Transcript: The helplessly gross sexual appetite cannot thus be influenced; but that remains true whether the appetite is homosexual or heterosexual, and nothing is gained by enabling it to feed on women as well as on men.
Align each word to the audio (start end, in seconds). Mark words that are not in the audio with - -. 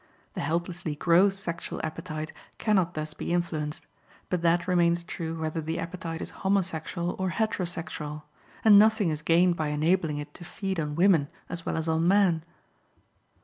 The 0.33 0.41
helplessly 0.41 0.95
gross 0.95 1.37
sexual 1.37 1.79
appetite 1.83 2.33
cannot 2.57 2.95
thus 2.95 3.13
be 3.13 3.31
influenced; 3.31 3.85
but 4.31 4.41
that 4.41 4.67
remains 4.67 5.03
true 5.03 5.39
whether 5.39 5.61
the 5.61 5.77
appetite 5.77 6.23
is 6.23 6.31
homosexual 6.41 7.15
or 7.19 7.29
heterosexual, 7.29 8.23
and 8.65 8.79
nothing 8.79 9.11
is 9.11 9.21
gained 9.21 9.55
by 9.57 9.67
enabling 9.67 10.17
it 10.17 10.33
to 10.33 10.43
feed 10.43 10.79
on 10.79 10.95
women 10.95 11.27
as 11.49 11.67
well 11.67 11.77
as 11.77 11.87
on 11.87 12.07
men. 12.07 12.43